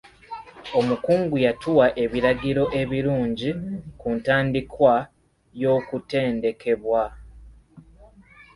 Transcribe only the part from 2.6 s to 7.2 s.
ebirungi ku ntandikwa y'okutendekebwa.